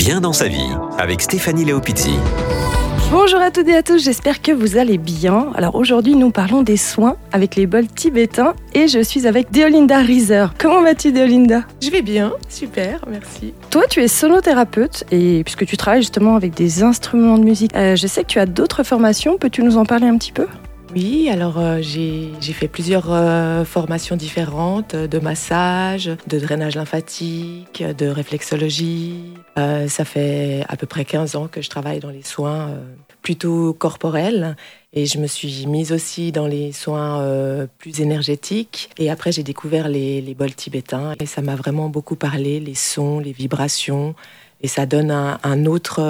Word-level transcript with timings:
Bien 0.00 0.22
dans 0.22 0.32
sa 0.32 0.48
vie 0.48 0.70
avec 0.96 1.20
Stéphanie 1.20 1.66
Léopizzi. 1.66 2.14
Bonjour 3.10 3.38
à 3.38 3.50
toutes 3.50 3.68
et 3.68 3.76
à 3.76 3.82
tous, 3.82 4.02
j'espère 4.02 4.40
que 4.40 4.50
vous 4.50 4.78
allez 4.78 4.96
bien. 4.96 5.48
Alors 5.54 5.74
aujourd'hui, 5.74 6.14
nous 6.14 6.30
parlons 6.30 6.62
des 6.62 6.78
soins 6.78 7.18
avec 7.32 7.54
les 7.54 7.66
bols 7.66 7.86
tibétains 7.86 8.54
et 8.72 8.88
je 8.88 9.02
suis 9.02 9.26
avec 9.26 9.52
Deolinda 9.52 9.98
Rieser. 9.98 10.46
Comment 10.58 10.80
vas-tu, 10.80 11.12
Deolinda? 11.12 11.64
Je 11.82 11.90
vais 11.90 12.00
bien, 12.00 12.32
super, 12.48 13.04
merci. 13.10 13.52
Toi, 13.68 13.82
tu 13.90 14.00
es 14.00 14.08
sonothérapeute 14.08 15.04
et 15.10 15.44
puisque 15.44 15.66
tu 15.66 15.76
travailles 15.76 16.00
justement 16.00 16.34
avec 16.34 16.54
des 16.54 16.82
instruments 16.82 17.36
de 17.36 17.44
musique, 17.44 17.76
euh, 17.76 17.94
je 17.94 18.06
sais 18.06 18.22
que 18.22 18.28
tu 18.28 18.38
as 18.38 18.46
d'autres 18.46 18.84
formations. 18.84 19.36
Peux-tu 19.36 19.62
nous 19.62 19.76
en 19.76 19.84
parler 19.84 20.06
un 20.06 20.16
petit 20.16 20.32
peu? 20.32 20.46
Oui, 20.92 21.28
alors 21.30 21.58
euh, 21.58 21.80
j'ai 21.82 22.52
fait 22.52 22.66
plusieurs 22.66 23.12
euh, 23.12 23.64
formations 23.64 24.16
différentes 24.16 24.96
de 24.96 25.18
massage, 25.20 26.10
de 26.26 26.38
drainage 26.40 26.74
lymphatique, 26.74 27.82
de 27.82 28.06
réflexologie. 28.06 29.22
Euh, 29.56 29.86
ça 29.88 30.04
fait 30.04 30.64
à 30.68 30.76
peu 30.76 30.86
près 30.86 31.04
15 31.04 31.36
ans 31.36 31.46
que 31.46 31.62
je 31.62 31.70
travaille 31.70 32.00
dans 32.00 32.10
les 32.10 32.24
soins 32.24 32.74
plutôt 33.22 33.72
corporels 33.72 34.56
et 34.92 35.06
je 35.06 35.18
me 35.18 35.28
suis 35.28 35.66
mise 35.66 35.92
aussi 35.92 36.32
dans 36.32 36.46
les 36.46 36.72
soins 36.72 37.68
plus 37.78 38.00
énergétiques. 38.00 38.90
Et 38.98 39.10
après, 39.10 39.30
j'ai 39.30 39.44
découvert 39.44 39.88
les, 39.88 40.20
les, 40.20 40.34
bols 40.34 40.54
tibétains 40.54 41.14
et 41.20 41.26
ça 41.26 41.40
m'a 41.40 41.54
vraiment 41.54 41.88
beaucoup 41.88 42.16
parlé, 42.16 42.58
les 42.58 42.74
sons, 42.74 43.20
les 43.20 43.32
vibrations 43.32 44.14
et 44.60 44.68
ça 44.68 44.86
donne 44.86 45.10
un 45.10 45.66
autre, 45.66 46.00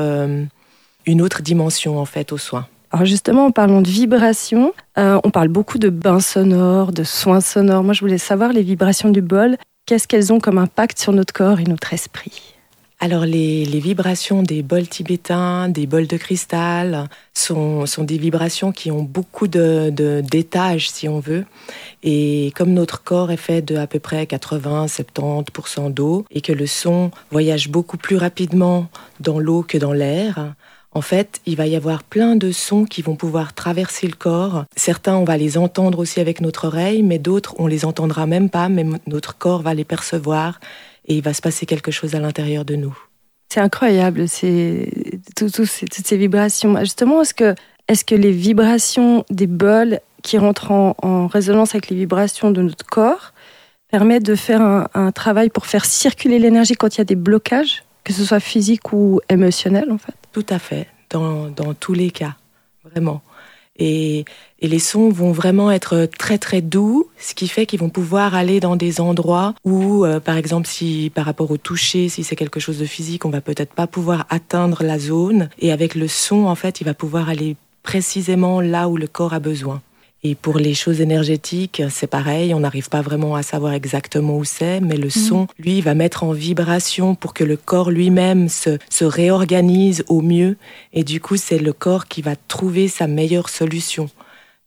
une 1.04 1.20
autre 1.22 1.42
dimension 1.42 1.98
en 1.98 2.06
fait 2.06 2.32
aux 2.32 2.38
soins. 2.38 2.66
Alors 2.92 3.06
justement, 3.06 3.46
en 3.46 3.50
parlant 3.52 3.82
de 3.82 3.88
vibrations, 3.88 4.72
euh, 4.98 5.20
on 5.22 5.30
parle 5.30 5.48
beaucoup 5.48 5.78
de 5.78 5.90
bains 5.90 6.20
sonores, 6.20 6.92
de 6.92 7.04
soins 7.04 7.40
sonores. 7.40 7.84
Moi, 7.84 7.94
je 7.94 8.00
voulais 8.00 8.18
savoir 8.18 8.52
les 8.52 8.62
vibrations 8.62 9.10
du 9.10 9.22
bol. 9.22 9.56
Qu'est-ce 9.86 10.08
qu'elles 10.08 10.32
ont 10.32 10.40
comme 10.40 10.58
impact 10.58 10.98
sur 10.98 11.12
notre 11.12 11.32
corps 11.32 11.60
et 11.60 11.64
notre 11.64 11.92
esprit? 11.92 12.56
Alors 13.02 13.24
les, 13.24 13.64
vibrations 13.64 14.42
des 14.42 14.62
bols 14.62 14.86
tibétains, 14.86 15.70
des 15.70 15.86
bols 15.86 16.06
de 16.06 16.18
cristal, 16.18 17.08
sont, 17.32 17.86
des 18.00 18.18
vibrations 18.18 18.72
qui 18.72 18.90
ont 18.90 19.02
beaucoup 19.02 19.48
de, 19.48 19.90
d'étages, 20.20 20.90
si 20.90 21.08
on 21.08 21.18
veut. 21.18 21.46
Et 22.02 22.52
comme 22.54 22.74
notre 22.74 23.02
corps 23.02 23.30
est 23.30 23.38
fait 23.38 23.62
de 23.62 23.76
à 23.76 23.86
peu 23.86 24.00
près 24.00 24.24
80-70% 24.24 25.94
d'eau 25.94 26.26
et 26.30 26.42
que 26.42 26.52
le 26.52 26.66
son 26.66 27.10
voyage 27.30 27.70
beaucoup 27.70 27.96
plus 27.96 28.18
rapidement 28.18 28.88
dans 29.18 29.38
l'eau 29.38 29.62
que 29.66 29.78
dans 29.78 29.94
l'air, 29.94 30.52
en 30.92 31.02
fait, 31.02 31.40
il 31.46 31.56
va 31.56 31.66
y 31.66 31.76
avoir 31.76 32.02
plein 32.02 32.34
de 32.34 32.50
sons 32.50 32.84
qui 32.84 33.00
vont 33.02 33.14
pouvoir 33.14 33.54
traverser 33.54 34.08
le 34.08 34.16
corps. 34.16 34.64
Certains, 34.74 35.16
on 35.16 35.24
va 35.24 35.36
les 35.36 35.56
entendre 35.56 36.00
aussi 36.00 36.20
avec 36.20 36.40
notre 36.40 36.66
oreille, 36.66 37.02
mais 37.02 37.18
d'autres, 37.18 37.54
on 37.58 37.68
les 37.68 37.84
entendra 37.84 38.26
même 38.26 38.50
pas, 38.50 38.68
mais 38.68 38.84
notre 39.06 39.38
corps 39.38 39.62
va 39.62 39.72
les 39.72 39.84
percevoir 39.84 40.58
et 41.06 41.16
il 41.16 41.22
va 41.22 41.32
se 41.32 41.42
passer 41.42 41.64
quelque 41.64 41.92
chose 41.92 42.14
à 42.16 42.20
l'intérieur 42.20 42.64
de 42.64 42.74
nous. 42.74 42.96
C'est 43.52 43.60
incroyable, 43.60 44.28
c'est 44.28 44.90
toutes 45.36 45.64
ces 45.66 46.16
vibrations. 46.16 46.76
Justement, 46.80 47.22
est-ce 47.22 47.34
que, 47.34 47.54
est 47.86 48.04
que 48.04 48.14
les 48.16 48.32
vibrations 48.32 49.24
des 49.30 49.46
bols 49.46 50.00
qui 50.22 50.38
rentrent 50.38 50.72
en, 50.72 51.26
résonance 51.28 51.74
avec 51.74 51.88
les 51.88 51.96
vibrations 51.96 52.50
de 52.50 52.62
notre 52.62 52.86
corps 52.86 53.32
permettent 53.90 54.26
de 54.26 54.34
faire 54.34 54.60
un, 54.60 54.88
un 54.94 55.12
travail 55.12 55.50
pour 55.50 55.66
faire 55.66 55.84
circuler 55.84 56.38
l'énergie 56.38 56.74
quand 56.74 56.96
il 56.96 56.98
y 56.98 57.00
a 57.00 57.04
des 57.04 57.16
blocages, 57.16 57.84
que 58.04 58.12
ce 58.12 58.24
soit 58.24 58.40
physique 58.40 58.92
ou 58.92 59.20
émotionnel 59.28 59.90
en 59.90 59.98
fait? 59.98 60.14
Tout 60.32 60.46
à 60.48 60.58
fait, 60.58 60.86
dans, 61.10 61.48
dans 61.48 61.74
tous 61.74 61.94
les 61.94 62.10
cas, 62.10 62.36
vraiment. 62.84 63.22
Et, 63.76 64.24
et, 64.60 64.68
les 64.68 64.78
sons 64.78 65.08
vont 65.08 65.32
vraiment 65.32 65.70
être 65.70 66.06
très 66.18 66.36
très 66.36 66.60
doux, 66.60 67.08
ce 67.18 67.34
qui 67.34 67.48
fait 67.48 67.64
qu'ils 67.64 67.80
vont 67.80 67.88
pouvoir 67.88 68.34
aller 68.34 68.60
dans 68.60 68.76
des 68.76 69.00
endroits 69.00 69.54
où, 69.64 70.04
euh, 70.04 70.20
par 70.20 70.36
exemple, 70.36 70.66
si 70.66 71.10
par 71.14 71.24
rapport 71.24 71.50
au 71.50 71.56
toucher, 71.56 72.10
si 72.10 72.22
c'est 72.22 72.36
quelque 72.36 72.60
chose 72.60 72.78
de 72.78 72.84
physique, 72.84 73.24
on 73.24 73.30
va 73.30 73.40
peut-être 73.40 73.72
pas 73.72 73.86
pouvoir 73.86 74.26
atteindre 74.28 74.82
la 74.84 74.98
zone. 74.98 75.48
Et 75.60 75.72
avec 75.72 75.94
le 75.94 76.08
son, 76.08 76.44
en 76.44 76.56
fait, 76.56 76.82
il 76.82 76.84
va 76.84 76.94
pouvoir 76.94 77.30
aller 77.30 77.56
précisément 77.82 78.60
là 78.60 78.88
où 78.88 78.98
le 78.98 79.06
corps 79.06 79.32
a 79.32 79.40
besoin. 79.40 79.80
Et 80.22 80.34
pour 80.34 80.58
les 80.58 80.74
choses 80.74 81.00
énergétiques, 81.00 81.82
c'est 81.88 82.06
pareil, 82.06 82.52
on 82.52 82.60
n'arrive 82.60 82.90
pas 82.90 83.00
vraiment 83.00 83.36
à 83.36 83.42
savoir 83.42 83.72
exactement 83.72 84.36
où 84.36 84.44
c'est, 84.44 84.80
mais 84.80 84.96
le 84.96 85.06
mhm. 85.06 85.10
son, 85.10 85.46
lui, 85.58 85.80
va 85.80 85.94
mettre 85.94 86.24
en 86.24 86.32
vibration 86.32 87.14
pour 87.14 87.32
que 87.32 87.42
le 87.42 87.56
corps 87.56 87.90
lui-même 87.90 88.48
se, 88.48 88.78
se 88.90 89.04
réorganise 89.06 90.04
au 90.08 90.20
mieux. 90.20 90.56
Et 90.92 91.04
du 91.04 91.20
coup, 91.20 91.38
c'est 91.38 91.58
le 91.58 91.72
corps 91.72 92.06
qui 92.06 92.20
va 92.20 92.36
trouver 92.36 92.88
sa 92.88 93.06
meilleure 93.06 93.48
solution. 93.48 94.10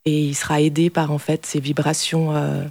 Et 0.05 0.19
il 0.19 0.33
sera 0.33 0.59
aidé 0.59 0.89
par, 0.89 1.11
en 1.11 1.19
fait, 1.19 1.45
ces 1.45 1.59
vibrations 1.59 2.35
euh, 2.35 2.63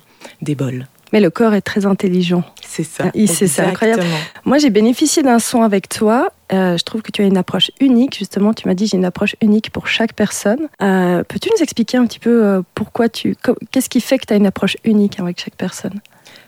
des 0.42 0.56
bols. 0.56 0.88
Mais 1.12 1.20
le 1.20 1.30
corps 1.30 1.54
est 1.54 1.60
très 1.60 1.84
intelligent. 1.84 2.42
C'est 2.66 2.84
ça. 2.84 3.10
C'est 3.26 3.60
incroyable. 3.60 4.02
Moi, 4.44 4.58
j'ai 4.58 4.70
bénéficié 4.70 5.22
d'un 5.22 5.38
son 5.38 5.62
avec 5.62 5.88
toi. 5.88 6.32
Euh, 6.52 6.76
je 6.76 6.84
trouve 6.84 7.02
que 7.02 7.12
tu 7.12 7.22
as 7.22 7.26
une 7.26 7.36
approche 7.36 7.70
unique. 7.80 8.16
Justement, 8.18 8.54
tu 8.54 8.66
m'as 8.66 8.74
dit 8.74 8.86
j'ai 8.86 8.96
une 8.96 9.04
approche 9.04 9.36
unique 9.42 9.70
pour 9.70 9.88
chaque 9.88 10.14
personne. 10.14 10.68
Euh, 10.80 11.22
peux-tu 11.24 11.50
nous 11.50 11.62
expliquer 11.62 11.98
un 11.98 12.06
petit 12.06 12.18
peu 12.18 12.44
euh, 12.44 12.62
pourquoi 12.74 13.08
tu. 13.08 13.36
Qu'est-ce 13.70 13.90
qui 13.90 14.00
fait 14.00 14.18
que 14.18 14.26
tu 14.26 14.32
as 14.32 14.36
une 14.36 14.46
approche 14.46 14.76
unique 14.84 15.20
avec 15.20 15.40
chaque 15.40 15.56
personne? 15.56 16.00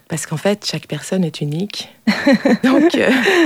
Parce 0.08 0.26
qu'en 0.26 0.36
fait, 0.36 0.64
chaque 0.66 0.86
personne 0.86 1.24
est 1.24 1.40
unique. 1.40 1.94
donc, 2.62 2.96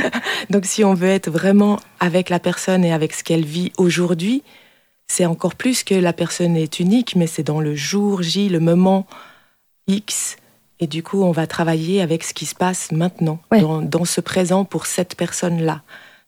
donc, 0.51 0.65
si 0.65 0.85
on 0.85 0.95
veut 0.95 1.09
être 1.09 1.31
vraiment 1.31 1.79
avec 2.01 2.31
la 2.31 2.39
personne 2.39 2.85
et 2.85 2.93
avec 2.93 3.13
ce 3.13 3.25
qu'elle 3.25 3.45
vit 3.45 3.73
aujourd'hui, 3.77 4.43
c'est 5.09 5.27
encore 5.27 5.55
plus 5.55 5.83
que 5.83 5.95
la 5.95 6.13
personne 6.13 6.57
est 6.57 6.79
unique, 6.81 7.17
mais 7.17 7.27
c'est 7.27 7.43
dans 7.43 7.61
le 7.61 7.75
jour 7.75 8.23
J, 8.23 8.49
le 8.49 8.61
moment 8.61 9.07
X, 9.87 10.37
et 10.81 10.87
du 10.87 11.03
coup, 11.03 11.23
on 11.23 11.33
va 11.33 11.47
travailler 11.47 12.01
avec 12.01 12.23
ce 12.25 12.35
qui 12.35 12.47
se 12.47 12.55
passe 12.55 12.93
maintenant, 12.93 13.41
dans, 13.51 14.05
ce 14.05 14.21
présent 14.21 14.65
pour 14.65 14.87
cette 14.87 15.17
personne-là. 15.17 15.83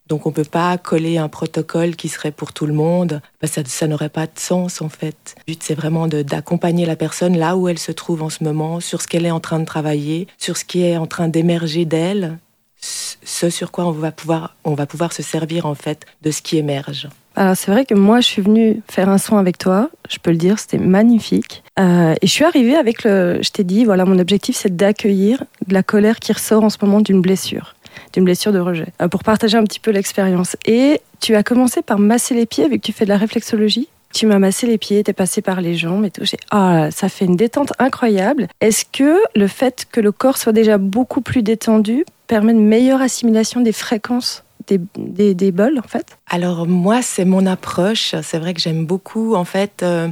Donc 0.08 0.26
on 0.26 0.30
ne 0.30 0.34
peut 0.34 0.44
pas 0.44 0.76
coller 0.76 1.18
un 1.18 1.28
protocole 1.28 1.94
qui 1.94 2.08
serait 2.08 2.32
pour 2.32 2.52
tout 2.52 2.66
le 2.66 2.72
monde. 2.72 3.22
Bah, 3.40 3.46
ça, 3.46 3.62
ça 3.64 3.86
n'aurait 3.86 4.08
pas 4.08 4.26
de 4.26 4.38
sens 4.38 4.82
en 4.82 4.88
fait. 4.88 5.36
Le 5.46 5.52
but 5.52 5.62
c'est 5.62 5.76
vraiment 5.76 6.08
d'accompagner 6.08 6.84
la 6.84 6.96
personne 6.96 7.38
là 7.38 7.56
où 7.56 7.68
elle 7.68 7.78
se 7.78 7.92
trouve 7.92 8.22
en 8.22 8.30
ce 8.30 8.42
moment, 8.42 8.80
sur 8.80 9.00
ce 9.02 9.06
qu'elle 9.06 9.24
est 9.24 9.30
en 9.30 9.38
train 9.38 9.60
de 9.60 9.64
travailler, 9.64 10.26
sur 10.36 10.56
ce 10.56 10.64
qui 10.64 10.82
est 10.82 10.96
en 10.96 11.06
train 11.06 11.28
d'émerger 11.28 11.84
d'elle, 11.84 12.38
ce 12.80 13.50
sur 13.50 13.70
quoi 13.70 13.86
on 13.86 13.92
va 13.92 14.10
pouvoir, 14.10 14.56
on 14.64 14.74
va 14.74 14.86
pouvoir 14.86 15.12
se 15.12 15.22
servir 15.22 15.66
en 15.66 15.76
fait 15.76 16.06
de 16.22 16.32
ce 16.32 16.42
qui 16.42 16.56
émerge. 16.56 17.08
Alors 17.40 17.56
c'est 17.56 17.70
vrai 17.70 17.86
que 17.86 17.94
moi 17.94 18.20
je 18.20 18.26
suis 18.26 18.42
venue 18.42 18.82
faire 18.86 19.08
un 19.08 19.16
soin 19.16 19.40
avec 19.40 19.56
toi, 19.56 19.88
je 20.10 20.18
peux 20.18 20.30
le 20.30 20.36
dire, 20.36 20.58
c'était 20.58 20.76
magnifique. 20.76 21.62
Euh, 21.78 22.14
et 22.20 22.26
je 22.26 22.30
suis 22.30 22.44
arrivée 22.44 22.76
avec 22.76 23.02
le, 23.02 23.38
je 23.40 23.48
t'ai 23.48 23.64
dit, 23.64 23.86
voilà 23.86 24.04
mon 24.04 24.18
objectif 24.18 24.56
c'est 24.56 24.76
d'accueillir 24.76 25.42
de 25.66 25.72
la 25.72 25.82
colère 25.82 26.18
qui 26.18 26.34
ressort 26.34 26.62
en 26.62 26.68
ce 26.68 26.76
moment 26.82 27.00
d'une 27.00 27.22
blessure, 27.22 27.76
d'une 28.12 28.26
blessure 28.26 28.52
de 28.52 28.58
rejet, 28.58 28.88
euh, 29.00 29.08
pour 29.08 29.24
partager 29.24 29.56
un 29.56 29.64
petit 29.64 29.80
peu 29.80 29.90
l'expérience. 29.90 30.54
Et 30.66 31.00
tu 31.20 31.34
as 31.34 31.42
commencé 31.42 31.80
par 31.80 31.98
masser 31.98 32.34
les 32.34 32.44
pieds 32.44 32.68
vu 32.68 32.76
que 32.78 32.84
tu 32.84 32.92
fais 32.92 33.06
de 33.06 33.10
la 33.10 33.16
réflexologie. 33.16 33.88
Tu 34.12 34.26
m'as 34.26 34.38
massé 34.38 34.66
les 34.66 34.76
pieds, 34.76 35.02
t'es 35.02 35.14
passé 35.14 35.40
par 35.40 35.62
les 35.62 35.76
jambes 35.76 36.04
et 36.04 36.10
tout. 36.10 36.26
J'ai 36.26 36.36
ah 36.50 36.90
ça 36.90 37.08
fait 37.08 37.24
une 37.24 37.36
détente 37.36 37.72
incroyable. 37.78 38.48
Est-ce 38.60 38.84
que 38.84 39.18
le 39.34 39.46
fait 39.46 39.86
que 39.90 40.02
le 40.02 40.12
corps 40.12 40.36
soit 40.36 40.52
déjà 40.52 40.76
beaucoup 40.76 41.22
plus 41.22 41.42
détendu 41.42 42.04
permet 42.26 42.52
une 42.52 42.66
meilleure 42.66 43.00
assimilation 43.00 43.62
des 43.62 43.72
fréquences 43.72 44.44
des, 44.66 45.34
des, 45.34 45.52
bols 45.52 45.78
en 45.78 45.88
fait 45.88 46.18
Alors 46.28 46.66
moi, 46.66 47.02
c'est 47.02 47.24
mon 47.24 47.46
approche. 47.46 48.14
C'est 48.22 48.38
vrai 48.38 48.54
que 48.54 48.60
j'aime 48.60 48.86
beaucoup 48.86 49.34
en 49.34 49.44
fait. 49.44 49.82
Euh, 49.82 50.08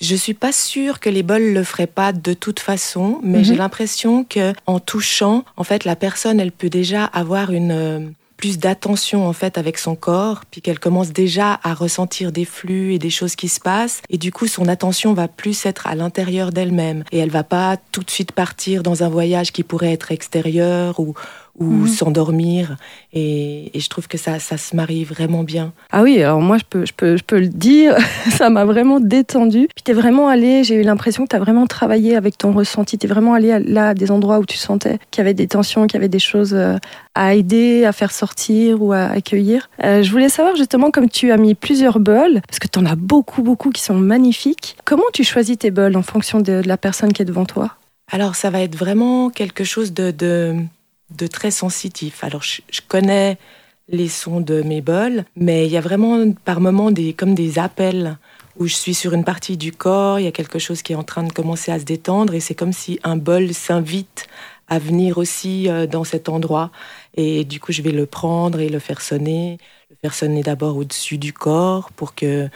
je 0.00 0.16
suis 0.16 0.34
pas 0.34 0.52
sûre 0.52 1.00
que 1.00 1.08
les 1.08 1.22
bols 1.22 1.52
le 1.52 1.64
feraient 1.64 1.86
pas 1.86 2.12
de 2.12 2.34
toute 2.34 2.60
façon, 2.60 3.20
mais 3.22 3.38
mhm. 3.38 3.44
j'ai 3.44 3.54
l'impression 3.54 4.24
que 4.24 4.52
en 4.66 4.80
touchant, 4.80 5.44
en 5.56 5.64
fait, 5.64 5.84
la 5.84 5.96
personne, 5.96 6.40
elle 6.40 6.52
peut 6.52 6.68
déjà 6.68 7.04
avoir 7.04 7.52
une 7.52 7.70
euh, 7.70 8.00
plus 8.36 8.58
d'attention 8.58 9.26
en 9.26 9.32
fait 9.32 9.58
avec 9.58 9.78
son 9.78 9.94
corps, 9.96 10.42
puis 10.50 10.60
qu'elle 10.60 10.78
commence 10.78 11.12
déjà 11.12 11.58
à 11.62 11.72
ressentir 11.72 12.32
des 12.32 12.44
flux 12.44 12.94
et 12.94 12.98
des 12.98 13.10
choses 13.10 13.36
qui 13.36 13.48
se 13.48 13.60
passent, 13.60 14.02
et 14.10 14.18
du 14.18 14.32
coup 14.32 14.46
son 14.46 14.68
attention 14.68 15.14
va 15.14 15.28
plus 15.28 15.64
être 15.64 15.86
à 15.86 15.94
l'intérieur 15.94 16.50
d'elle-même, 16.50 17.04
et 17.12 17.18
elle 17.18 17.30
va 17.30 17.44
pas 17.44 17.76
tout 17.92 18.02
de 18.02 18.10
suite 18.10 18.32
partir 18.32 18.82
dans 18.82 19.02
un 19.02 19.08
voyage 19.08 19.52
qui 19.52 19.62
pourrait 19.62 19.92
être 19.92 20.12
extérieur 20.12 21.00
ou 21.00 21.14
ou 21.58 21.64
mhm. 21.64 21.86
s'endormir. 21.88 22.76
Et, 23.12 23.70
je 23.74 23.88
trouve 23.88 24.08
que 24.08 24.18
ça, 24.18 24.38
ça 24.38 24.56
se 24.56 24.74
marie 24.74 25.04
vraiment 25.04 25.44
bien. 25.44 25.72
Ah 25.90 26.02
oui, 26.02 26.22
alors 26.22 26.40
moi, 26.40 26.58
je 26.58 26.64
peux, 26.68 26.84
je 26.84 26.92
peux, 26.92 27.16
je 27.16 27.24
peux 27.24 27.38
le 27.38 27.48
dire, 27.48 27.96
ça 28.30 28.50
m'a 28.50 28.64
vraiment 28.64 29.00
détendu. 29.00 29.68
Puis 29.74 29.84
tu 29.84 29.90
es 29.90 29.94
vraiment 29.94 30.28
allé, 30.28 30.64
j'ai 30.64 30.76
eu 30.76 30.82
l'impression 30.82 31.24
que 31.24 31.28
tu 31.30 31.36
as 31.36 31.40
vraiment 31.40 31.66
travaillé 31.66 32.16
avec 32.16 32.38
ton 32.38 32.52
ressenti. 32.52 32.98
Tu 32.98 33.06
es 33.06 33.08
vraiment 33.08 33.34
allé 33.34 33.58
là 33.60 33.90
à 33.90 33.94
des 33.94 34.10
endroits 34.10 34.38
où 34.38 34.46
tu 34.46 34.56
sentais 34.56 34.98
qu'il 35.10 35.20
y 35.20 35.24
avait 35.24 35.34
des 35.34 35.46
tensions, 35.46 35.86
qu'il 35.86 35.94
y 35.94 35.98
avait 35.98 36.08
des 36.08 36.18
choses 36.18 36.54
euh, 36.54 36.76
à 37.14 37.34
aider, 37.34 37.84
à 37.84 37.92
faire 37.92 38.10
sortir 38.10 38.82
ou 38.82 38.92
à 38.92 39.04
accueillir. 39.04 39.68
Euh, 39.82 40.02
je 40.02 40.10
voulais 40.10 40.28
savoir 40.28 40.56
justement, 40.56 40.90
comme 40.90 41.08
tu 41.08 41.30
as 41.30 41.36
mis 41.36 41.54
plusieurs 41.54 42.00
bols, 42.00 42.40
parce 42.46 42.58
que 42.58 42.68
tu 42.68 42.78
en 42.78 42.86
as 42.86 42.96
beaucoup, 42.96 43.42
beaucoup 43.42 43.70
qui 43.70 43.82
sont 43.82 43.94
magnifiques, 43.94 44.76
comment 44.84 45.04
tu 45.12 45.24
choisis 45.24 45.58
tes 45.58 45.70
bols 45.70 45.96
en 45.96 46.02
fonction 46.02 46.40
de, 46.40 46.62
la 46.64 46.76
personne 46.76 47.12
qui 47.12 47.22
est 47.22 47.26
devant 47.26 47.44
toi? 47.44 47.76
Alors 48.10 48.34
ça 48.34 48.50
va 48.50 48.60
être 48.60 48.76
vraiment 48.76 49.30
quelque 49.30 49.64
chose 49.64 49.92
de, 49.92 50.10
de 50.10 50.56
de 51.16 51.26
très 51.26 51.50
sensitif. 51.50 52.24
Alors, 52.24 52.42
je, 52.42 52.80
connais 52.86 53.38
les 53.88 54.08
sons 54.08 54.40
de 54.40 54.62
mes 54.62 54.80
bols, 54.80 55.24
mais 55.36 55.66
il 55.66 55.72
y 55.72 55.76
a 55.76 55.80
vraiment 55.80 56.32
par 56.44 56.60
moments 56.60 56.90
des, 56.90 57.12
comme 57.12 57.34
des 57.34 57.58
appels 57.58 58.18
où 58.56 58.66
je 58.66 58.74
suis 58.74 58.94
sur 58.94 59.14
une 59.14 59.24
partie 59.24 59.56
du 59.56 59.72
corps, 59.72 60.20
il 60.20 60.24
y 60.24 60.28
a 60.28 60.32
quelque 60.32 60.58
chose 60.58 60.82
qui 60.82 60.92
est 60.92 60.96
en 60.96 61.02
train 61.02 61.24
de 61.24 61.32
commencer 61.32 61.72
à 61.72 61.80
se 61.80 61.84
détendre 61.84 62.34
et 62.34 62.40
c'est 62.40 62.54
comme 62.54 62.72
si 62.72 63.00
un 63.02 63.16
bol 63.16 63.52
s'invite 63.52 64.28
à 64.68 64.78
venir 64.78 65.18
aussi 65.18 65.68
euh, 65.68 65.86
dans 65.86 66.04
cet 66.04 66.28
endroit. 66.28 66.70
Et 67.16 67.44
du 67.44 67.60
coup, 67.60 67.72
je 67.72 67.82
vais 67.82 67.92
le 67.92 68.06
prendre 68.06 68.60
et 68.60 68.68
le 68.68 68.78
faire 68.78 69.00
sonner. 69.00 69.58
Le 69.90 69.96
faire 70.00 70.14
sonner 70.14 70.42
d'abord 70.42 70.76
au-dessus 70.76 71.18
du 71.18 71.32
corps 71.32 71.92
pour 71.92 72.14
que. 72.14 72.48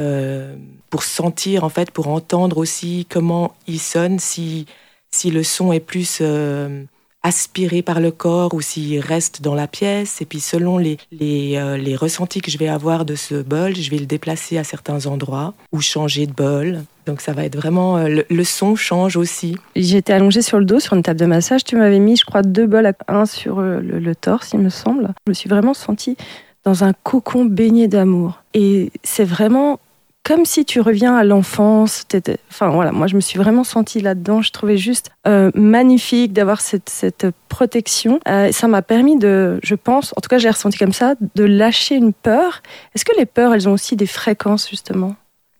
Euh, 0.00 0.56
pour 0.90 1.04
sentir, 1.04 1.62
en 1.62 1.68
fait, 1.68 1.92
pour 1.92 2.08
entendre 2.08 2.58
aussi 2.58 3.06
comment 3.08 3.54
il 3.68 3.78
sonne, 3.78 4.18
si, 4.18 4.66
si 5.12 5.30
le 5.30 5.44
son 5.44 5.72
est 5.72 5.78
plus 5.78 6.18
euh, 6.20 6.82
aspiré 7.24 7.82
par 7.82 8.00
le 8.00 8.12
corps 8.12 8.54
ou 8.54 8.60
s'il 8.60 9.00
reste 9.00 9.42
dans 9.42 9.54
la 9.54 9.66
pièce. 9.66 10.20
Et 10.20 10.26
puis 10.26 10.38
selon 10.38 10.78
les, 10.78 10.98
les, 11.10 11.56
euh, 11.56 11.76
les, 11.76 11.96
ressentis 11.96 12.40
que 12.40 12.50
je 12.50 12.58
vais 12.58 12.68
avoir 12.68 13.04
de 13.04 13.16
ce 13.16 13.42
bol, 13.42 13.74
je 13.74 13.90
vais 13.90 13.98
le 13.98 14.06
déplacer 14.06 14.58
à 14.58 14.62
certains 14.62 15.06
endroits 15.06 15.54
ou 15.72 15.80
changer 15.80 16.26
de 16.26 16.32
bol. 16.32 16.82
Donc 17.06 17.22
ça 17.22 17.32
va 17.32 17.44
être 17.44 17.56
vraiment... 17.56 17.96
Euh, 17.96 18.22
le, 18.28 18.44
son 18.44 18.76
change 18.76 19.16
aussi. 19.16 19.56
J'étais 19.74 20.12
allongée 20.12 20.42
sur 20.42 20.58
le 20.58 20.66
dos, 20.66 20.78
sur 20.78 20.94
une 20.94 21.02
table 21.02 21.18
de 21.18 21.26
massage. 21.26 21.64
Tu 21.64 21.76
m'avais 21.76 21.98
mis, 21.98 22.16
je 22.16 22.26
crois, 22.26 22.42
deux 22.42 22.66
bols, 22.66 22.92
un 23.08 23.24
sur 23.24 23.58
euh, 23.58 23.80
le, 23.80 23.98
le 23.98 24.14
torse, 24.14 24.52
il 24.52 24.60
me 24.60 24.68
semble. 24.68 25.08
Je 25.26 25.30
me 25.30 25.34
suis 25.34 25.48
vraiment 25.48 25.74
sentie 25.74 26.16
dans 26.64 26.84
un 26.84 26.92
cocon 26.92 27.46
baigné 27.46 27.88
d'amour. 27.88 28.42
Et 28.52 28.90
c'est 29.02 29.24
vraiment 29.24 29.80
comme 30.24 30.46
si 30.46 30.64
tu 30.64 30.80
reviens 30.80 31.14
à 31.14 31.22
l'enfance. 31.22 32.06
Enfin 32.50 32.70
voilà, 32.70 32.92
moi 32.92 33.06
je 33.06 33.14
me 33.14 33.20
suis 33.20 33.38
vraiment 33.38 33.62
sentie 33.62 34.00
là-dedans. 34.00 34.42
Je 34.42 34.50
trouvais 34.50 34.78
juste 34.78 35.10
euh, 35.26 35.50
magnifique 35.54 36.32
d'avoir 36.32 36.60
cette, 36.60 36.88
cette, 36.88 37.26
protection. 37.48 38.18
Euh, 38.26 38.50
ça 38.50 38.66
m'a 38.66 38.82
permis 38.82 39.16
de, 39.16 39.60
je 39.62 39.76
pense, 39.76 40.12
en 40.16 40.20
tout 40.20 40.28
cas 40.28 40.38
j'ai 40.38 40.50
ressenti 40.50 40.76
comme 40.76 40.92
ça, 40.92 41.14
de 41.36 41.44
lâcher 41.44 41.94
une 41.94 42.12
peur. 42.12 42.62
Est-ce 42.94 43.04
que 43.04 43.16
les 43.16 43.26
peurs, 43.26 43.54
elles 43.54 43.68
ont 43.68 43.72
aussi 43.72 43.94
des 43.94 44.06
fréquences 44.06 44.68
justement? 44.68 45.14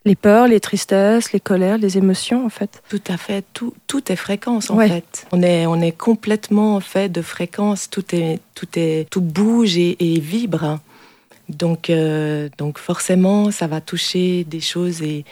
Les 0.07 0.17
peurs, 0.17 0.49
les 0.49 0.61
tristesses, 0.61 1.33
les 1.33 1.41
colères, 1.41 1.79
les 1.79 1.97
émotions, 1.97 2.45
en 2.45 2.51
fait? 2.51 2.83
Tout 2.91 3.01
à 3.09 3.17
fait. 3.17 3.43
Tout, 3.55 3.73
tout 3.87 4.13
est 4.13 4.17
fréquence, 4.17 4.69
en 4.69 4.79
fait. 4.79 5.27
On 5.33 5.41
est, 5.41 5.65
on 5.67 5.81
est 5.81 5.93
complètement 5.93 6.79
fait 6.81 7.09
de 7.09 7.23
fréquences. 7.23 7.89
Tout 7.89 8.15
est, 8.15 8.41
tout 8.55 8.67
est, 8.77 9.07
tout 9.09 9.23
bouge 9.23 9.79
et, 9.79 9.97
et 10.01 10.21
vibre. 10.21 10.79
Donc, 11.49 11.91
euh, 11.91 12.49
donc 12.59 12.79
forcément, 12.79 13.51
ça 13.51 13.67
va 13.67 13.81
toucher 13.81 14.45
des 14.45 14.61
choses 14.61 15.03
et, 15.03 15.25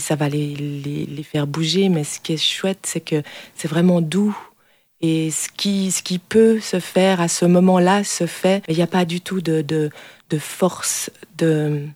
ça 0.00 0.16
va 0.16 0.28
les, 0.28 0.54
les, 0.56 1.22
faire 1.22 1.46
bouger. 1.46 1.88
Mais 1.88 2.04
ce 2.04 2.18
qui 2.20 2.32
est 2.32 2.36
chouette, 2.36 2.80
c'est 2.82 3.00
que 3.00 3.22
c'est 3.54 3.68
vraiment 3.68 4.00
doux. 4.00 4.36
Et 5.00 5.30
ce 5.30 5.48
qui, 5.48 5.92
ce 5.92 6.02
qui 6.02 6.18
peut 6.18 6.58
se 6.58 6.80
faire 6.80 7.20
à 7.20 7.28
ce 7.28 7.44
moment-là 7.44 8.02
se 8.02 8.26
fait. 8.26 8.64
Il 8.68 8.74
n'y 8.74 8.82
a 8.82 8.88
pas 8.88 9.04
du 9.04 9.20
tout 9.20 9.40
de, 9.40 9.62
de, 9.62 9.90
de 10.30 10.38
force, 10.38 11.10
de... 11.36 11.86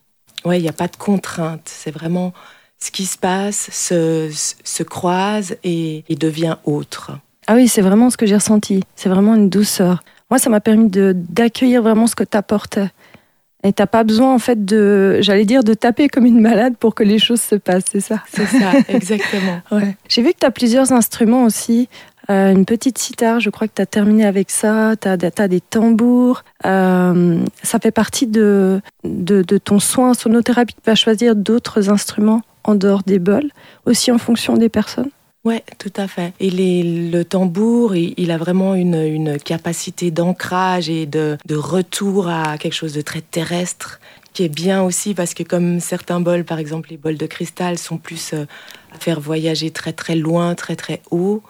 Ouais, 0.44 0.61
il 0.61 0.62
n'y 0.62 0.69
a 0.69 0.73
pas 0.73 0.87
de 0.87 0.97
contrainte. 0.97 1.62
C'est 1.64 1.91
vraiment 1.91 2.32
ce 2.79 2.93
qui 2.93 3.06
se 3.06 3.19
passe, 3.19 3.69
se, 3.73 4.31
se 4.62 4.82
croise 4.85 5.56
et, 5.64 6.05
et 6.09 6.14
devient 6.14 6.56
autre. 6.64 7.12
Ah 7.49 7.55
oui, 7.55 7.67
c'est 7.67 7.82
vraiment 7.82 8.11
ce 8.11 8.17
que 8.17 8.26
j'ai 8.26 8.37
ressenti. 8.37 8.85
C'est 8.94 9.09
vraiment 9.09 9.35
une 9.35 9.49
douceur. 9.49 10.05
Moi, 10.31 10.38
ça 10.38 10.49
m'a 10.49 10.61
permis 10.61 10.88
d'accueillir 10.88 11.82
vraiment 11.82 12.06
ce 12.06 12.14
que 12.14 12.25
tu 12.25 12.37
apportais. 12.37 12.88
Et 13.64 13.73
t'as 13.73 13.87
pas 13.87 14.03
besoin 14.03 14.35
en 14.35 14.38
fait 14.38 14.64
de, 14.64 15.19
j'allais 15.20 15.44
dire, 15.44 15.62
de 15.62 15.75
taper 15.75 16.09
comme 16.09 16.26
une 16.26 16.41
malade 16.41 16.75
pour 16.79 16.94
que 16.94 17.05
les 17.05 17.20
choses 17.20 17.41
se 17.41 17.55
passent, 17.55 17.85
c'est 17.93 18.00
ça? 18.00 18.23
C'est 18.32 18.47
ça, 18.47 18.73
exactement. 18.88 19.61
ouais. 19.70 19.97
J'ai 20.09 20.23
vu 20.23 20.32
que 20.32 20.38
tu 20.41 20.47
as 20.47 20.50
plusieurs 20.50 20.93
instruments 20.93 21.44
aussi. 21.44 21.88
Euh, 22.31 22.53
une 22.53 22.64
petite 22.64 22.99
sitar, 22.99 23.41
je 23.41 23.50
crois 23.50 23.69
que 23.69 23.75
tu 23.75 23.82
as 23.82 23.87
terminé 23.87 24.25
avec 24.25 24.50
ça. 24.50 24.94
Tu 25.00 25.09
as, 25.09 25.17
as, 25.37 25.49
des 25.49 25.61
tambours. 25.61 26.44
Euh, 26.67 27.38
ça 27.62 27.79
fait 27.79 27.91
partie 27.91 28.26
de, 28.26 28.81
de, 29.05 29.43
de, 29.43 29.59
ton 29.59 29.79
soin 29.79 30.14
sonothérapie. 30.14 30.75
Tu 30.75 30.91
vas 30.91 30.94
choisir 30.94 31.37
d'autres 31.37 31.88
instruments 31.88 32.43
en 32.64 32.75
dehors 32.75 33.03
des 33.05 33.19
bols, 33.19 33.50
aussi 33.87 34.11
en 34.12 34.19
fonction 34.19 34.55
des 34.55 34.69
personnes? 34.69 35.11
Oui, 35.44 35.56
tout 35.79 35.93
à 35.97 36.06
fait. 36.06 36.33
Et 36.39 36.50
les, 36.50 37.11
le 37.11 37.25
tambour, 37.25 37.97
il, 37.97 38.15
il, 38.17 38.31
a 38.31 38.39
vraiment 38.39 38.77
une, 38.77 38.94
une 38.94 39.41
capacité 39.41 40.12
d'ancrage 40.12 40.89
et 40.89 41.05
de, 41.05 41.37
de, 41.47 41.56
retour 41.56 42.29
à 42.29 42.56
quelque 42.59 42.75
chose 42.75 42.93
de 42.93 43.00
très 43.00 43.23
terrestre, 43.23 43.99
qui 44.35 44.44
est 44.44 44.49
bien 44.49 44.85
aussi 44.85 45.15
parce 45.15 45.35
que 45.35 45.43
comme 45.43 45.81
certains 45.81 46.21
bols, 46.21 46.44
par 46.44 46.61
exemple 46.61 46.91
les 46.91 46.97
bols 46.97 47.17
de 47.17 47.27
cristal, 47.27 47.77
sont 47.77 47.99
plus 47.99 48.35
euh, 48.35 48.44
à 48.94 48.99
faire 49.00 49.19
voyager 49.19 49.73
très 49.73 49.93
très 49.93 50.15
loin, 50.15 50.55
très 50.55 50.77
très 50.77 51.03
haut. 51.11 51.43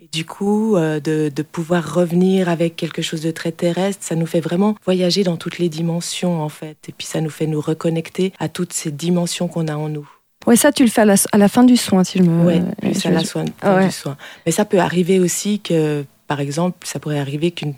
Et 0.00 0.08
du 0.12 0.24
coup, 0.24 0.76
euh, 0.76 0.98
de, 0.98 1.30
de, 1.34 1.42
pouvoir 1.42 1.94
revenir 1.94 2.48
avec 2.48 2.74
quelque 2.74 3.02
chose 3.02 3.20
de 3.20 3.30
très 3.30 3.52
terrestre, 3.52 4.04
ça 4.04 4.16
nous 4.16 4.26
fait 4.26 4.40
vraiment 4.40 4.74
voyager 4.84 5.22
dans 5.22 5.36
toutes 5.36 5.58
les 5.58 5.68
dimensions 5.68 6.42
en 6.42 6.48
fait. 6.48 6.76
Et 6.88 6.92
puis 6.92 7.06
ça 7.06 7.20
nous 7.20 7.30
fait 7.30 7.46
nous 7.46 7.60
reconnecter 7.60 8.32
à 8.40 8.48
toutes 8.48 8.72
ces 8.72 8.90
dimensions 8.90 9.46
qu'on 9.46 9.68
a 9.68 9.76
en 9.76 9.88
nous. 9.88 10.08
Oui, 10.48 10.56
ça, 10.56 10.72
tu 10.72 10.82
le 10.82 10.90
fais 10.90 11.02
à 11.02 11.04
la, 11.04 11.14
à 11.32 11.38
la, 11.38 11.48
fin 11.48 11.62
du 11.62 11.76
soin, 11.76 12.04
si 12.04 12.18
je 12.18 12.22
me. 12.22 12.46
Oui, 12.46 12.62
plus 12.80 13.06
à 13.06 13.10
la 13.10 13.22
fin, 13.22 13.44
ah 13.60 13.76
ouais. 13.76 13.86
du 13.86 13.92
soin. 13.92 14.16
Mais 14.46 14.52
ça 14.52 14.64
peut 14.64 14.78
arriver 14.78 15.20
aussi 15.20 15.60
que, 15.60 16.04
par 16.26 16.40
exemple, 16.40 16.78
ça 16.86 16.98
pourrait 16.98 17.18
arriver 17.18 17.50
qu'une 17.50 17.74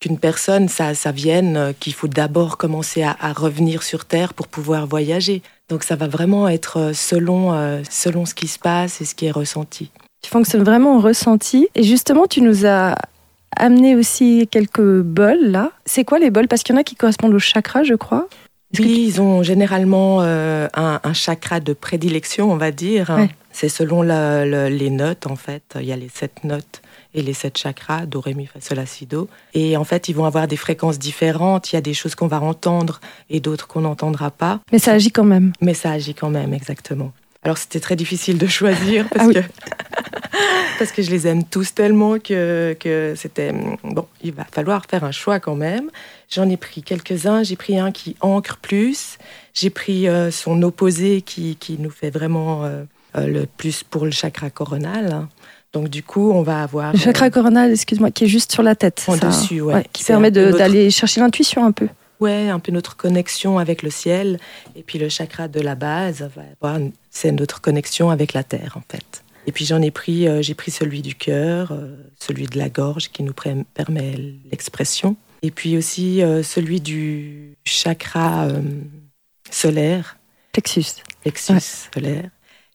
qu'une 0.00 0.18
personne, 0.18 0.68
ça, 0.68 0.94
ça 0.94 1.12
vienne, 1.12 1.56
euh, 1.58 1.72
qu'il 1.78 1.92
faut 1.92 2.08
d'abord 2.08 2.56
commencer 2.56 3.02
à, 3.02 3.14
à, 3.20 3.34
revenir 3.34 3.82
sur 3.82 4.06
Terre 4.06 4.32
pour 4.32 4.48
pouvoir 4.48 4.86
voyager. 4.86 5.42
Donc 5.68 5.84
ça 5.84 5.94
va 5.94 6.08
vraiment 6.08 6.48
être 6.48 6.78
euh, 6.78 6.92
selon, 6.94 7.52
euh, 7.52 7.82
selon 7.88 8.24
ce 8.24 8.34
qui 8.34 8.48
se 8.48 8.58
passe 8.58 9.02
et 9.02 9.04
ce 9.04 9.14
qui 9.14 9.26
est 9.26 9.30
ressenti. 9.30 9.90
Tu 10.22 10.30
fonctionnes 10.30 10.64
vraiment 10.64 10.96
au 10.96 11.00
ressenti. 11.00 11.68
Et 11.74 11.82
justement, 11.82 12.26
tu 12.26 12.40
nous 12.40 12.66
as 12.66 12.96
amené 13.56 13.94
aussi 13.94 14.48
quelques 14.50 15.02
bols 15.02 15.50
là. 15.50 15.70
C'est 15.84 16.04
quoi 16.04 16.18
les 16.18 16.30
bols? 16.30 16.48
Parce 16.48 16.62
qu'il 16.62 16.74
y 16.74 16.78
en 16.78 16.80
a 16.80 16.84
qui 16.84 16.96
correspondent 16.96 17.34
au 17.34 17.38
chakra, 17.38 17.82
je 17.82 17.94
crois. 17.94 18.26
Oui, 18.78 19.04
ils 19.08 19.20
ont 19.20 19.42
généralement 19.42 20.18
euh, 20.20 20.68
un, 20.74 21.00
un, 21.02 21.12
chakra 21.12 21.60
de 21.60 21.72
prédilection, 21.72 22.52
on 22.52 22.56
va 22.56 22.70
dire. 22.70 23.10
Ouais. 23.10 23.28
C'est 23.52 23.68
selon 23.68 24.02
la, 24.02 24.46
la, 24.46 24.70
les 24.70 24.90
notes, 24.90 25.26
en 25.26 25.34
fait. 25.34 25.62
Il 25.80 25.86
y 25.86 25.92
a 25.92 25.96
les 25.96 26.08
sept 26.08 26.44
notes 26.44 26.82
et 27.12 27.22
les 27.22 27.32
sept 27.32 27.58
chakras, 27.58 28.06
do, 28.06 28.20
ré, 28.20 28.34
mi, 28.34 28.46
fa, 28.46 28.60
sol, 28.60 28.76
la, 28.76 28.86
si, 28.86 29.06
do. 29.06 29.28
Et 29.54 29.76
en 29.76 29.82
fait, 29.82 30.08
ils 30.08 30.14
vont 30.14 30.24
avoir 30.24 30.46
des 30.46 30.56
fréquences 30.56 30.98
différentes. 30.98 31.72
Il 31.72 31.76
y 31.76 31.78
a 31.78 31.82
des 31.82 31.94
choses 31.94 32.14
qu'on 32.14 32.28
va 32.28 32.40
entendre 32.40 33.00
et 33.28 33.40
d'autres 33.40 33.66
qu'on 33.66 33.80
n'entendra 33.80 34.30
pas. 34.30 34.60
Mais 34.70 34.78
ça 34.78 34.92
agit 34.92 35.10
quand 35.10 35.24
même. 35.24 35.52
Mais 35.60 35.74
ça 35.74 35.90
agit 35.90 36.14
quand 36.14 36.30
même, 36.30 36.54
exactement. 36.54 37.12
Alors, 37.42 37.58
c'était 37.58 37.80
très 37.80 37.96
difficile 37.96 38.38
de 38.38 38.46
choisir 38.46 39.08
parce, 39.08 39.28
ah 39.34 39.40
oui. 39.40 39.42
parce 40.78 40.92
que 40.92 41.02
je 41.02 41.10
les 41.10 41.26
aime 41.26 41.44
tous 41.44 41.74
tellement 41.74 42.18
que, 42.18 42.76
que 42.78 43.14
c'était... 43.16 43.52
Bon, 43.84 44.06
il 44.22 44.32
va 44.32 44.44
falloir 44.50 44.84
faire 44.86 45.04
un 45.04 45.12
choix 45.12 45.40
quand 45.40 45.54
même. 45.54 45.90
J'en 46.28 46.48
ai 46.48 46.56
pris 46.56 46.82
quelques-uns. 46.82 47.42
J'ai 47.42 47.56
pris 47.56 47.78
un 47.78 47.92
qui 47.92 48.16
ancre 48.20 48.58
plus. 48.58 49.18
J'ai 49.54 49.70
pris 49.70 50.08
euh, 50.08 50.30
son 50.30 50.62
opposé 50.62 51.22
qui, 51.22 51.56
qui, 51.56 51.78
nous 51.78 51.90
fait 51.90 52.10
vraiment 52.10 52.64
euh, 52.64 52.84
le 53.14 53.46
plus 53.46 53.82
pour 53.82 54.04
le 54.04 54.10
chakra 54.10 54.50
coronal. 54.50 55.26
Donc 55.72 55.88
du 55.88 56.02
coup, 56.02 56.32
on 56.32 56.42
va 56.42 56.62
avoir... 56.62 56.92
Le 56.92 56.98
chakra 56.98 57.26
euh, 57.26 57.30
coronal, 57.30 57.72
excuse-moi, 57.72 58.10
qui 58.10 58.24
est 58.24 58.28
juste 58.28 58.52
sur 58.52 58.62
la 58.62 58.74
tête. 58.74 59.04
En 59.06 59.16
ça, 59.16 59.26
dessus, 59.28 59.60
ouais. 59.60 59.74
ouais 59.74 59.86
qui 59.92 60.04
permet 60.04 60.30
d'aller 60.30 60.84
notre... 60.84 60.94
chercher 60.94 61.20
l'intuition 61.20 61.64
un 61.64 61.72
peu. 61.72 61.88
Ouais, 62.18 62.48
un 62.48 62.58
peu 62.58 62.70
notre 62.70 62.96
connexion 62.96 63.58
avec 63.58 63.82
le 63.82 63.90
ciel. 63.90 64.38
Et 64.76 64.82
puis 64.82 64.98
le 64.98 65.08
chakra 65.08 65.48
de 65.48 65.60
la 65.60 65.74
base, 65.74 66.28
c'est 67.10 67.32
notre 67.32 67.60
connexion 67.60 68.10
avec 68.10 68.34
la 68.34 68.44
terre, 68.44 68.76
en 68.76 68.82
fait. 68.90 69.22
Et 69.50 69.52
puis 69.52 69.64
j'en 69.64 69.82
ai 69.82 69.90
pris, 69.90 70.28
euh, 70.28 70.42
j'ai 70.42 70.54
pris 70.54 70.70
celui 70.70 71.02
du 71.02 71.16
cœur, 71.16 71.72
euh, 71.72 71.96
celui 72.20 72.46
de 72.46 72.56
la 72.56 72.68
gorge 72.68 73.08
qui 73.08 73.24
nous 73.24 73.32
permet 73.32 74.14
l'expression. 74.48 75.16
Et 75.42 75.50
puis 75.50 75.76
aussi 75.76 76.22
euh, 76.22 76.44
celui 76.44 76.80
du 76.80 77.56
chakra 77.64 78.46
solaire. 79.50 80.18
Plexus. 80.52 81.02
Plexus 81.22 81.54
ouais. 81.54 81.60
solaire. 81.60 82.30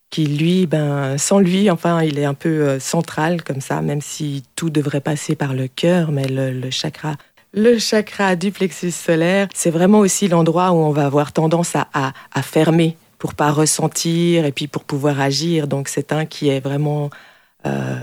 Qui 0.09 0.25
lui, 0.25 0.67
ben, 0.67 1.17
sans 1.17 1.39
lui, 1.39 1.69
enfin, 1.69 2.03
il 2.03 2.19
est 2.19 2.25
un 2.25 2.33
peu 2.33 2.77
central 2.77 3.41
comme 3.41 3.61
ça, 3.61 3.81
même 3.81 4.01
si 4.01 4.43
tout 4.57 4.69
devrait 4.69 4.99
passer 4.99 5.37
par 5.37 5.53
le 5.53 5.69
cœur, 5.69 6.11
mais 6.11 6.27
le, 6.27 6.51
le 6.51 6.71
chakra 6.71 7.15
le 7.53 7.79
chakra 7.79 8.35
du 8.35 8.51
plexus 8.51 8.91
solaire, 8.91 9.47
c'est 9.53 9.71
vraiment 9.71 9.99
aussi 9.99 10.27
l'endroit 10.27 10.71
où 10.71 10.75
on 10.75 10.91
va 10.91 11.05
avoir 11.05 11.31
tendance 11.31 11.73
à, 11.77 11.87
à, 11.93 12.11
à, 12.33 12.41
fermer 12.41 12.97
pour 13.25 13.33
pas 13.33 13.51
ressentir 13.51 14.45
et 14.45 14.51
puis 14.51 14.67
pour 14.67 14.83
pouvoir 14.83 15.19
agir. 15.19 15.67
Donc 15.67 15.87
c'est 15.87 16.11
un 16.11 16.27
qui 16.27 16.49
est 16.49 16.59
vraiment 16.59 17.09
euh, 17.65 17.95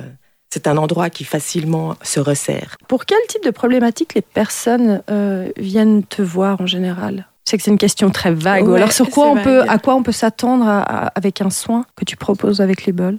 c'est 0.51 0.67
un 0.67 0.77
endroit 0.77 1.11
qui 1.11 1.23
facilement 1.23 1.95
se 2.03 2.19
resserre. 2.19 2.77
Pour 2.89 3.07
quel 3.07 3.25
type 3.29 3.45
de 3.45 3.53
problématique 3.53 4.15
les 4.15 4.23
personnes 4.23 5.01
euh, 5.09 5.49
viennent 5.57 6.03
te 6.03 6.23
voir 6.23 6.61
en 6.61 6.67
général? 6.67 7.29
Je 7.47 7.51
sais 7.53 7.57
que 7.57 7.63
c'est 7.63 7.71
une 7.71 7.79
question 7.79 8.11
très 8.11 8.33
vague. 8.33 8.67
Ouais, 8.67 8.79
Alors 8.79 8.91
sur 8.91 9.11
quoi 9.11 9.29
on 9.29 9.37
vague. 9.37 9.45
peut, 9.45 9.63
à 9.69 9.79
quoi 9.79 9.95
on 9.95 10.03
peut 10.03 10.11
s'attendre 10.11 10.67
avec 11.15 11.41
un 11.41 11.51
soin 11.51 11.85
que 11.95 12.05
tu 12.05 12.17
proposes 12.17 12.61
avec 12.61 12.85
les 12.85 12.93
bols? 12.93 13.19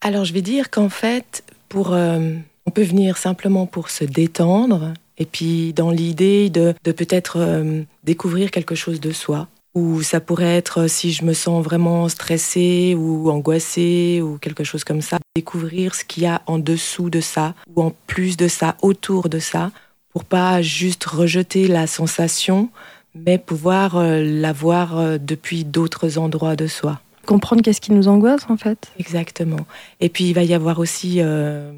Alors 0.00 0.24
je 0.24 0.32
vais 0.32 0.42
dire 0.42 0.68
qu'en 0.68 0.88
fait, 0.88 1.44
pour, 1.68 1.92
euh, 1.92 2.34
on 2.66 2.72
peut 2.72 2.82
venir 2.82 3.18
simplement 3.18 3.66
pour 3.66 3.88
se 3.88 4.02
détendre 4.02 4.94
et 5.16 5.26
puis 5.26 5.72
dans 5.74 5.92
l'idée 5.92 6.50
de, 6.50 6.74
de 6.82 6.90
peut-être 6.90 7.36
euh, 7.38 7.82
découvrir 8.02 8.50
quelque 8.50 8.74
chose 8.74 8.98
de 9.00 9.12
soi. 9.12 9.46
Ou 9.74 10.02
ça 10.02 10.20
pourrait 10.20 10.56
être 10.56 10.88
si 10.88 11.12
je 11.12 11.24
me 11.24 11.32
sens 11.32 11.64
vraiment 11.64 12.08
stressée 12.08 12.96
ou 12.98 13.30
angoissée 13.30 14.20
ou 14.20 14.38
quelque 14.38 14.64
chose 14.64 14.82
comme 14.82 15.00
ça, 15.00 15.18
découvrir 15.36 15.94
ce 15.94 16.04
qu'il 16.04 16.24
y 16.24 16.26
a 16.26 16.42
en 16.46 16.58
dessous 16.58 17.08
de 17.08 17.20
ça 17.20 17.54
ou 17.74 17.82
en 17.82 17.92
plus 18.06 18.36
de 18.36 18.48
ça, 18.48 18.76
autour 18.82 19.28
de 19.28 19.38
ça, 19.38 19.70
pour 20.12 20.24
pas 20.24 20.60
juste 20.60 21.04
rejeter 21.04 21.68
la 21.68 21.86
sensation, 21.86 22.68
mais 23.14 23.38
pouvoir 23.38 23.96
euh, 23.96 24.22
la 24.22 24.52
voir 24.52 24.98
euh, 24.98 25.18
depuis 25.18 25.64
d'autres 25.64 26.18
endroits 26.18 26.56
de 26.56 26.66
soi. 26.66 27.00
Comprendre 27.26 27.62
qu'est-ce 27.62 27.80
qui 27.80 27.92
nous 27.92 28.08
angoisse 28.08 28.46
en 28.48 28.56
fait. 28.56 28.90
Exactement. 28.98 29.66
Et 30.00 30.08
puis 30.08 30.24
il 30.24 30.32
va 30.32 30.42
y 30.42 30.54
avoir 30.54 30.78
aussi 30.78 31.16
euh, 31.18 31.72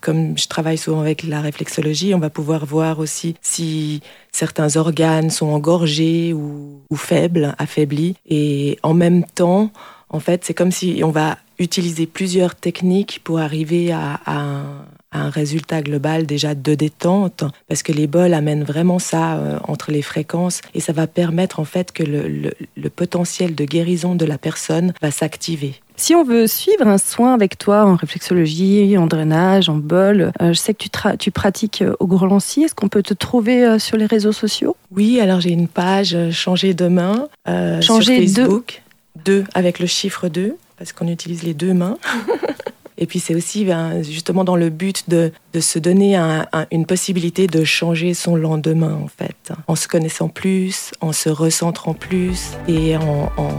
comme 0.00 0.38
je 0.38 0.48
travaille 0.48 0.78
souvent 0.78 1.00
avec 1.00 1.22
la 1.22 1.40
réflexologie, 1.40 2.14
on 2.14 2.18
va 2.18 2.30
pouvoir 2.30 2.66
voir 2.66 2.98
aussi 2.98 3.34
si 3.42 4.00
certains 4.30 4.76
organes 4.76 5.30
sont 5.30 5.48
engorgés 5.48 6.32
ou, 6.32 6.82
faibles, 6.94 7.54
affaiblis. 7.58 8.16
Et 8.28 8.78
en 8.82 8.94
même 8.94 9.24
temps, 9.24 9.70
en 10.08 10.20
fait, 10.20 10.44
c'est 10.44 10.54
comme 10.54 10.70
si 10.70 11.02
on 11.04 11.10
va 11.10 11.38
utiliser 11.58 12.06
plusieurs 12.06 12.54
techniques 12.54 13.20
pour 13.22 13.38
arriver 13.38 13.92
à, 13.92 14.20
un, 14.26 14.84
résultat 15.12 15.82
global 15.82 16.24
déjà 16.24 16.54
de 16.54 16.74
détente, 16.74 17.44
parce 17.68 17.82
que 17.82 17.92
les 17.92 18.06
bols 18.06 18.32
amènent 18.32 18.64
vraiment 18.64 18.98
ça 18.98 19.36
euh, 19.36 19.58
entre 19.68 19.92
les 19.92 20.00
fréquences 20.00 20.62
et 20.74 20.80
ça 20.80 20.94
va 20.94 21.06
permettre 21.06 21.60
en 21.60 21.64
fait 21.64 21.92
que 21.92 22.02
le, 22.02 22.88
potentiel 22.88 23.54
de 23.54 23.64
guérison 23.64 24.14
de 24.14 24.24
la 24.24 24.38
personne 24.38 24.94
va 25.02 25.10
s'activer. 25.10 25.74
Si 25.96 26.14
on 26.14 26.24
veut 26.24 26.46
suivre 26.46 26.86
un 26.86 26.98
soin 26.98 27.34
avec 27.34 27.58
toi 27.58 27.84
en 27.84 27.96
réflexologie, 27.96 28.96
en 28.98 29.06
drainage, 29.06 29.68
en 29.68 29.76
bol, 29.76 30.32
euh, 30.40 30.52
je 30.52 30.58
sais 30.58 30.74
que 30.74 30.82
tu, 30.82 30.90
tu 31.18 31.30
pratiques 31.30 31.82
euh, 31.82 31.94
au 32.00 32.06
Grand-Lancy. 32.06 32.62
Est-ce 32.62 32.74
qu'on 32.74 32.88
peut 32.88 33.02
te 33.02 33.14
trouver 33.14 33.78
sur 33.78 33.96
les 33.96 34.06
réseaux 34.06 34.32
sociaux? 34.32 34.76
Oui, 34.90 35.20
alors 35.20 35.40
j'ai 35.40 35.50
une 35.50 35.68
page 35.68 36.16
Changer 36.30 36.74
demain 36.74 37.28
sur 37.80 38.02
Facebook. 38.02 38.82
2 39.24 39.44
avec 39.54 39.78
le 39.78 39.86
chiffre 39.86 40.28
2 40.28 40.56
parce 40.78 40.92
qu'on 40.92 41.08
utilise 41.08 41.42
les 41.42 41.54
deux 41.54 41.74
mains. 41.74 41.98
Et 42.98 43.06
puis 43.06 43.18
c'est 43.18 43.34
aussi 43.34 43.64
ben, 43.64 44.02
justement 44.02 44.44
dans 44.44 44.54
le 44.54 44.68
but 44.68 45.08
de, 45.08 45.32
de 45.54 45.60
se 45.60 45.78
donner 45.78 46.16
une 46.70 46.86
possibilité 46.86 47.46
de 47.46 47.64
changer 47.64 48.14
son 48.14 48.36
lendemain 48.36 48.96
en 49.02 49.08
fait, 49.08 49.52
en 49.66 49.74
se 49.74 49.88
connaissant 49.88 50.28
plus, 50.28 50.92
en 51.00 51.12
se 51.12 51.28
recentrant 51.28 51.94
plus 51.94 52.52
et 52.68 52.96
en, 52.96 53.32
en, 53.36 53.50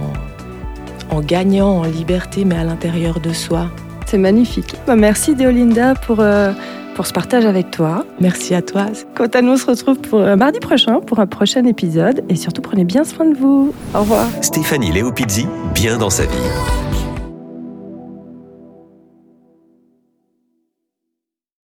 gagnant 1.22 1.80
en 1.80 1.84
liberté 1.84 2.46
mais 2.46 2.56
à 2.56 2.64
l'intérieur 2.64 3.20
de 3.20 3.34
soi. 3.34 3.68
C'est 4.06 4.18
magnifique. 4.18 4.76
Bah, 4.88 4.96
merci 4.96 5.36
Deolinda 5.36 5.96
pour... 5.96 6.20
Euh, 6.20 6.52
pour 6.94 7.08
ce 7.08 7.14
partage 7.14 7.46
avec 7.46 7.72
toi. 7.72 8.06
Merci 8.20 8.54
à 8.54 8.62
toi. 8.62 8.86
Quant 9.16 9.26
à 9.26 9.42
nous, 9.42 9.54
on 9.54 9.58
se 9.58 9.66
retrouve 9.66 9.98
pour 9.98 10.20
euh, 10.20 10.36
mardi 10.36 10.60
prochain 10.60 11.00
pour 11.00 11.20
un 11.20 11.28
prochain 11.28 11.66
épisode 11.66 12.24
et 12.30 12.36
surtout 12.36 12.62
prenez 12.62 12.84
bien 12.84 13.04
soin 13.04 13.26
de 13.26 13.36
vous. 13.36 13.74
Au 13.94 14.00
revoir. 14.00 14.28
Stéphanie 14.42 14.92
Léopizzi, 14.92 15.48
bien 15.74 15.98
dans 15.98 16.10
sa 16.10 16.24
vie. 16.24 17.03